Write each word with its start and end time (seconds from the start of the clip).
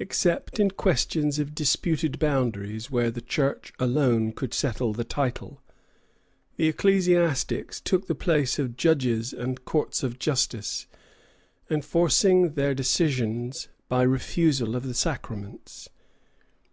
Except 0.00 0.58
in 0.58 0.72
questions 0.72 1.38
of 1.38 1.54
disputed 1.54 2.18
boundaries, 2.18 2.90
where 2.90 3.08
the 3.08 3.20
Council 3.20 3.72
alone 3.78 4.32
could 4.32 4.52
settle 4.52 4.92
the 4.92 5.04
title, 5.04 5.62
the 6.56 6.66
ecclesiastics 6.66 7.80
took 7.80 8.08
the 8.08 8.16
place 8.16 8.58
of 8.58 8.76
judges 8.76 9.32
and 9.32 9.64
courts 9.64 10.02
of 10.02 10.18
justice, 10.18 10.88
enforcing 11.70 12.54
their 12.54 12.74
decisions 12.74 13.68
by 13.88 14.02
refusal 14.02 14.74
of 14.74 14.82
the 14.88 14.92
sacraments. 14.92 15.88